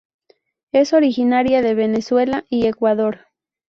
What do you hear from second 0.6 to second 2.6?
Es originaria de Venezuela